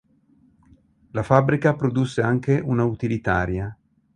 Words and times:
La 1.11 1.21
fabbrica 1.21 1.75
produsse 1.75 2.21
anche 2.23 2.59
una 2.59 2.83
utilitaria. 2.85 3.77